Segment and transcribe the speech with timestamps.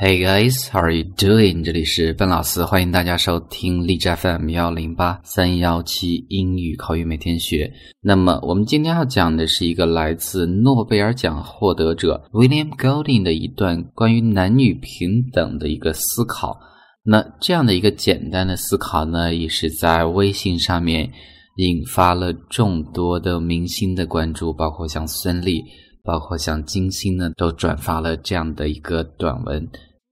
[0.00, 1.64] Hey guys, how are you doing？
[1.64, 7.68] 这里是笨老师，欢迎大家收听荔枝 FM 幺零八三幺七英语口语每天学。
[8.00, 16.56] 那么我们今天要讲的是一个来自诺贝尔奖获得者 William Golding 的一段关于男女平等的一个思考。
[17.02, 21.10] 那这样的一个简单的思考呢，也是在微信上面
[21.56, 25.60] 引发了众多的明星的关注，包括像孙俪，
[26.04, 29.68] 包括像金星呢，都转发了这样的一个短文。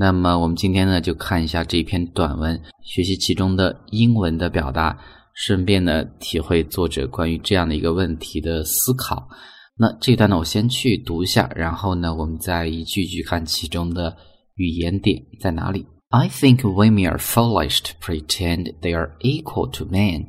[0.00, 4.98] 那么我们今天呢，就看一下这篇短文，学习其中的英文的表达，
[5.34, 9.28] 顺便呢体会作者关于这样的一个问题的思考。
[9.76, 14.16] 那这段呢，我先去读一下，然后呢，我们再一句句看其中的
[14.54, 15.84] 语言点在哪里。
[16.08, 20.28] I think women are foolish to pretend they are equal to men.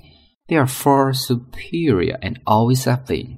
[0.49, 3.37] They are far superior and always have been.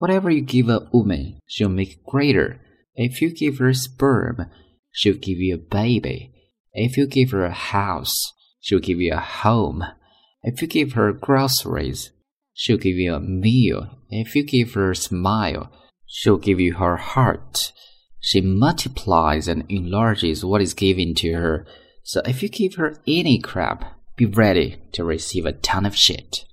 [0.00, 2.56] Whatever you give a woman, she'll make greater.
[2.96, 4.48] If you give her sperm,
[4.93, 6.31] She'll give you a baby.
[6.73, 8.15] If you give her a house,
[8.59, 9.83] she'll give you a home.
[10.43, 12.11] If you give her groceries,
[12.53, 13.87] she'll give you a meal.
[14.09, 15.69] If you give her a smile,
[16.05, 17.71] she'll give you her heart.
[18.21, 21.65] She multiplies and enlarges what is given to her.
[22.03, 26.43] So if you give her any crap, be ready to receive a ton of shit.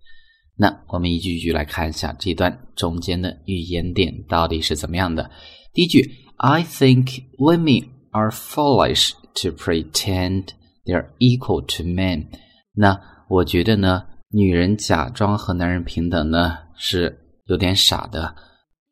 [0.59, 5.31] 那我们一句一句来看一下这段中间的语言点到底是怎么样的。
[5.73, 10.54] 第一句，I think women are foolish to pretend
[10.86, 12.28] they're equal to men。
[12.74, 18.36] 那我觉得呢，女人假装和男人平等呢是有点傻的。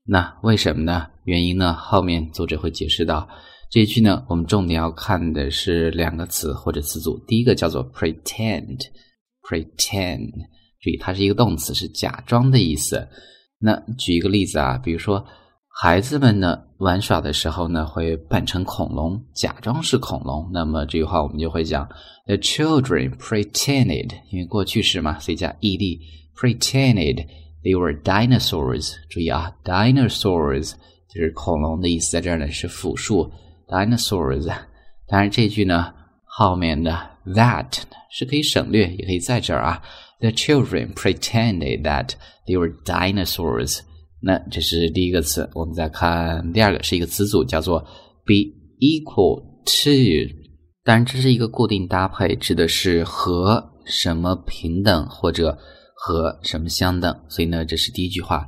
[0.06, 1.08] 那为什么呢？
[1.24, 1.74] 原因呢？
[1.74, 3.30] 后面作者会解释到。
[3.70, 7.20] 这一句呢，我们重点要看的是两个词或者词组。
[7.28, 10.32] 第一个叫做 pretend，pretend，
[10.82, 13.08] 注意它是一个动词，是假装的意思。
[13.60, 15.26] 那举一个例子啊，比如说。
[15.82, 20.50] 孩子们呢玩耍的时候呢，会扮成恐龙，假装是恐龙。
[20.52, 21.88] 那么这句话我们就会讲
[22.26, 26.00] ：The children pretended，因为过去式嘛，所以加 ed。
[26.36, 27.26] Pretended
[27.64, 28.96] they were dinosaurs。
[29.10, 30.74] 注意啊，dinosaurs
[31.08, 33.32] 就是恐龙的意思，在这儿呢是复数
[33.66, 34.48] dinosaurs。
[35.08, 35.94] 当然这句呢
[36.26, 36.92] 后面的
[37.28, 37.72] that
[38.12, 39.82] 是可以省略，也可以在这儿啊。
[40.20, 42.10] The children pretended that
[42.46, 43.80] they were dinosaurs。
[44.22, 47.80] 那这是第一个词，我们再看第二个，是一个词组，叫做
[48.26, 48.36] be
[48.80, 50.36] equal to。
[50.84, 55.58] 当然，这是一个固定搭配，指的是和什么平等或者
[55.96, 57.18] 和什么相等。
[57.30, 58.48] 所以呢，这是第一句话。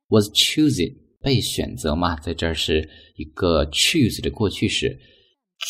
[0.09, 4.99] Was chosen 被选择嘛，在这儿是一个 choose 的过去式。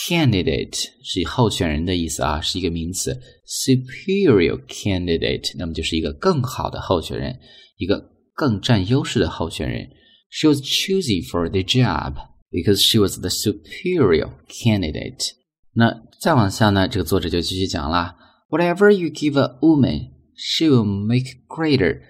[0.07, 3.19] Candidate 是候选人的意思啊，是一个名词。
[3.47, 7.39] Superior candidate 那么就是一个更好的候选人，
[7.79, 9.89] 一个更占优势的候选人。
[10.31, 12.15] She was chosen for the job.
[12.53, 15.35] Because she was the superior candidate。
[15.75, 18.17] 那再往下呢，这个作者就继续讲了：
[18.49, 22.01] Whatever you give a woman, she will make greater。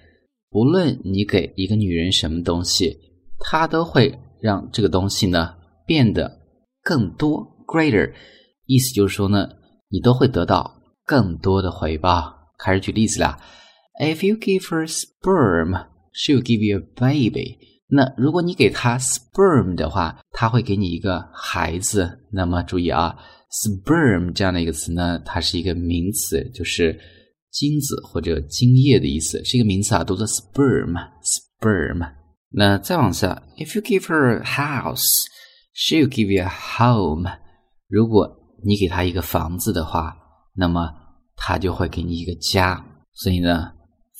[0.49, 2.97] 不论你给一个女人什么东西，
[3.37, 5.55] 她都会让这个东西呢
[5.85, 6.39] 变得
[6.81, 7.45] 更多。
[7.67, 8.13] Greater，
[8.65, 9.49] 意思就是说呢，
[9.89, 12.33] 你都会得到更多的回报。
[12.57, 13.37] 开始举例子了：
[14.01, 17.57] If you give her sperm, she will give you a baby。
[17.94, 22.18] 那如果你给他 sperm 的话，他会给你一个孩子。
[22.32, 23.14] 那么注意啊
[23.62, 26.98] ，sperm 这样的一个词呢，它是一个名词，就是
[27.52, 32.04] 精子或者精液的意思，是一个名词啊，读作 sperm，sperm。
[32.50, 37.30] 那再往下，if you give her a house，she'll give you a home。
[37.86, 38.28] 如果
[38.64, 40.16] 你给他一个房子的话，
[40.52, 40.90] 那么
[41.36, 42.84] 他就会给你一个家。
[43.12, 43.70] 所以呢，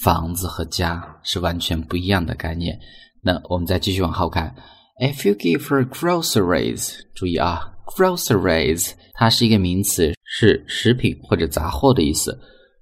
[0.04, 2.78] 房子和家是完全不一样的概念。
[3.24, 4.54] 那我们再继续往后看
[5.00, 12.38] ，If you give her groceries，注意啊，groceries 它是一个名词，是食品或者杂货的意思。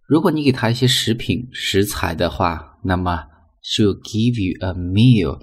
[0.08, 3.22] 如果你给她一些食品食材的话，那么
[3.62, 5.38] she'll give you a meal，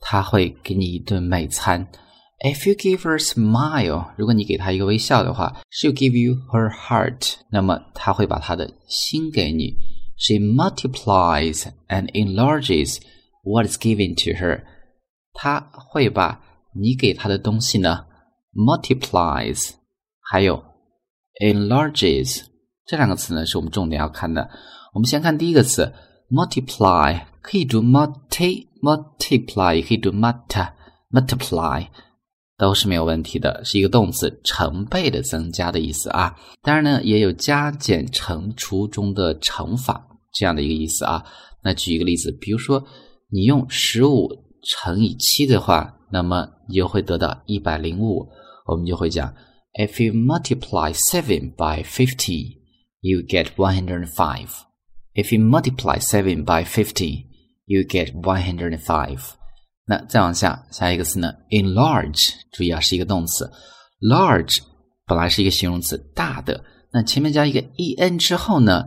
[0.00, 1.88] 她会给你一顿美餐。
[2.44, 9.74] If you give her a smile，如果你给她一个微笑的话，she'll give you her heart，那么她会把她的心给你。
[10.18, 12.98] She multiplies and enlarges
[13.46, 14.64] what is given to her，
[15.32, 16.42] 他会把
[16.74, 18.04] 你给他的东西呢
[18.52, 19.70] multiplies，
[20.20, 20.62] 还有
[21.40, 22.42] enlarges
[22.84, 24.50] 这两个词呢是我们重点要看的。
[24.92, 25.92] 我们先看第一个词
[26.30, 30.72] multiply，可以读 multi multiply，也可以读 mult
[31.10, 31.86] multiply。
[32.58, 36.34] 都是没有问题的，是一个动词，成倍的增加的意思啊。
[36.62, 40.02] 当然呢，也有加减乘除中的乘法
[40.32, 41.22] 这样的一个意思啊。
[41.62, 42.82] 那举一个例子，比如说
[43.28, 44.28] 你用十五
[44.62, 48.28] 乘以七的话，那么你就会得到一百零五。
[48.66, 49.34] 我们就会讲
[49.74, 52.58] ，If you multiply seven by fifty,
[53.00, 54.48] you get one hundred and five.
[55.14, 57.26] If you multiply seven by fifty,
[57.64, 59.20] you get one hundred and five.
[59.86, 63.50] 那再往下，下一个词呢？enlarge，注意啊，是一个动词。
[64.00, 64.58] large
[65.06, 66.64] 本来是一个形容词，大的。
[66.92, 68.84] 那前面加一个 en 之后呢，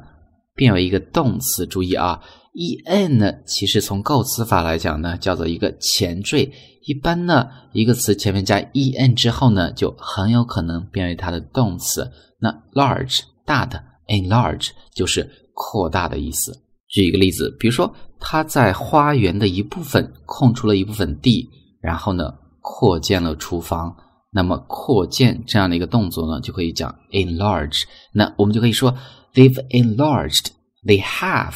[0.55, 1.65] 变为一个动词。
[1.65, 2.21] 注意啊
[2.53, 6.51] ，en 呢，其实从构词法来讲呢，叫做一个前缀。
[6.83, 12.11] 一般呢，一个词前面加 en 之后呢，就很有可能变为它的动词。
[12.39, 16.51] 那 large 大的，enlarge 就是扩大的意思。
[16.87, 21.47] 举一个例子，比如说他在花园的一部分空出了一部分地，
[21.81, 23.95] 然后呢扩建了厨房。
[24.31, 27.83] 那么扩建这样的一个动作呢，就可以讲 enlarge。
[28.13, 28.95] 那我们就可以说
[29.33, 30.47] they've enlarged,
[30.85, 31.55] they have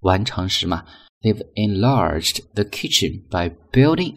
[0.00, 0.84] 完成时嘛
[1.22, 4.16] ，they've enlarged the kitchen by building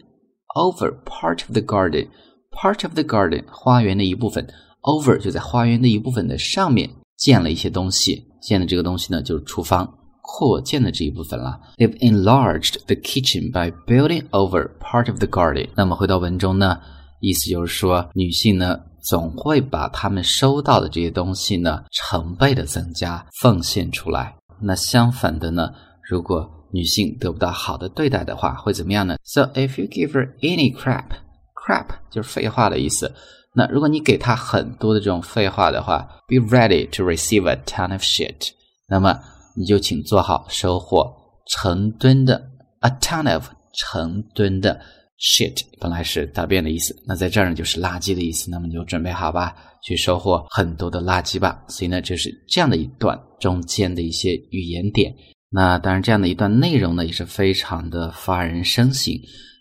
[0.54, 2.08] over part of the garden.
[2.50, 4.46] Part of the garden 花园的一部分
[4.82, 9.98] ，over 就在花园的一部分的上面建了一些东西，建的这个东西呢就是厨房。
[10.26, 11.60] 扩建的这一部分了。
[11.76, 15.68] They've enlarged the kitchen by building over part of the garden。
[15.76, 16.80] 那么回到文中呢，
[17.20, 24.34] 意思就是说，女性呢总会把她们收到的这些东西呢成倍的增加，奉献出来。
[24.64, 25.70] 那相反的呢，
[26.08, 33.14] 如果女性得不到好的对待的话，会怎么样呢？So if you give her any crap，crap 就是废话的意思。
[33.54, 38.50] 那如果你给她很多的这种废话的话，be ready to receive a ton of shit。
[38.88, 39.20] 那么
[39.56, 41.14] 你就请做好收获
[41.46, 42.50] 成吨的
[42.80, 44.80] a ton of 成吨的
[45.18, 48.50] shit，本来是大便的意思，那在这儿呢就是垃圾的意思。
[48.50, 51.64] 那么你就准备好吧，去收获很多的垃圾吧。
[51.68, 55.14] 所以呢，就是这样的一段中间的一些语言点。
[55.50, 59.14] 那当然，这样的一段内容呢也是非常的发人深省。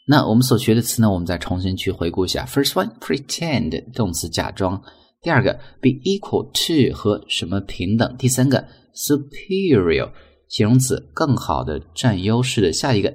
[0.07, 2.45] 那我们所学的词呢，我们再重新去回顾一下。
[2.45, 4.81] First one pretend 动词假装，
[5.21, 8.67] 第二个 be equal to 和什么平等，第三个。
[8.95, 10.11] superior
[10.49, 12.71] 形容词，更好的，占优势的。
[12.71, 13.11] 下一个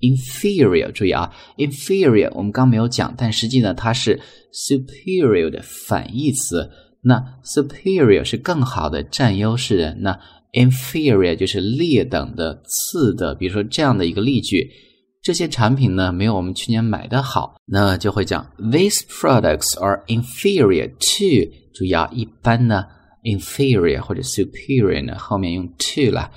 [0.00, 4.18] inferior，注意啊，inferior 我们刚没有讲，但实际呢，它是
[4.52, 6.70] superior 的反义词。
[7.02, 9.94] 那 superior 是更好的，占优势的。
[10.00, 10.18] 那
[10.52, 13.34] inferior 就是劣等的、次的。
[13.34, 14.70] 比如说这样的一个例句：
[15.22, 17.56] 这些产品呢，没有我们去年买的好。
[17.66, 21.50] 那就会讲 these products are inferior to。
[21.72, 22.84] 注意啊，一般呢。
[23.22, 26.30] inferior 或者 superior 呢，后面用 to 了。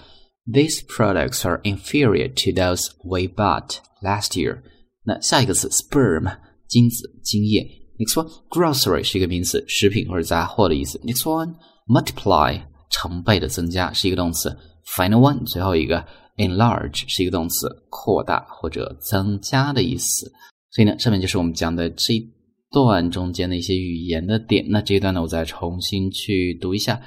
[0.46, 4.62] These products are inferior to those we bought last year。
[5.04, 6.38] 那下一个词 sperm
[6.68, 7.66] 精子精液。
[7.98, 11.00] Next one grocery 是一个名词，食品或者杂货的意思。
[11.00, 11.56] Next one
[11.88, 14.50] multiply 成倍的增加是一个动词。
[14.86, 20.30] Final one 最后一个 enlarge 是一个动词，扩大或者增加的意思。
[20.72, 22.30] 所以呢，上面就是我们讲的这一
[22.70, 27.00] 段中间的一些语言的点，那这一段呢，我再重新去读一下，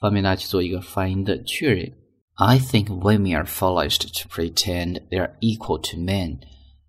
[0.00, 1.92] 方便大家去做一个发音的确认。
[2.40, 6.44] I think women are foolish to pretend they are equal to men.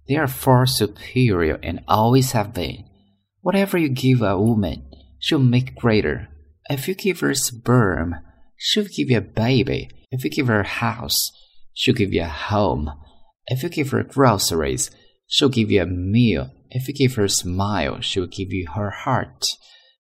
[0.08, 2.86] They are far superior and always have been.
[3.42, 6.28] Whatever you give a woman, she'll make greater.
[6.70, 8.16] If you give her sperm,
[8.58, 9.90] she'll give you a baby.
[10.12, 11.32] If you give her a house,
[11.74, 12.92] she'll give you a home.
[13.48, 14.92] If you give her groceries,
[15.26, 16.52] she'll give you a meal.
[16.70, 19.46] If you give her a smile, she will give you her heart.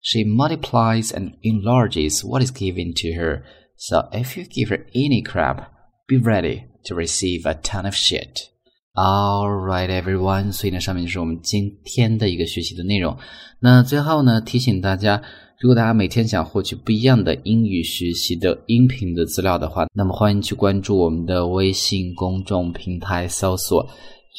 [0.01, 3.43] She multiplies and enlarges what is given to her.
[3.79, 5.69] So if you give her any crap,
[6.05, 8.49] be ready to receive a ton of shit.
[8.93, 10.51] Alright, everyone.
[10.51, 13.17] 所以呢，上面就是我们今天的一个学习的内容。
[13.61, 15.21] 那最后呢，提醒大家，
[15.61, 23.87] 如果大家每天想获取不一样的英语学习的音频的资料的话，那么欢迎去关注我们的微信公众平台，搜索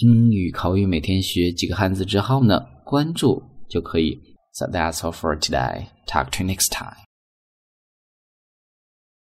[0.03, 4.19] 英语口语每天学几个汉字之后呢，关注就可以。
[4.53, 5.87] So that's all for today.
[6.07, 7.10] Talk to you next time.